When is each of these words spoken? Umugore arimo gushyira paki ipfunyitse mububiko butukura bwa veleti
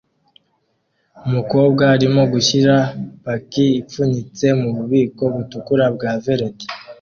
Umugore 1.25 1.83
arimo 1.95 2.21
gushyira 2.33 2.75
paki 3.23 3.65
ipfunyitse 3.79 4.45
mububiko 4.61 5.23
butukura 5.35 5.85
bwa 5.97 6.11
veleti 6.23 6.65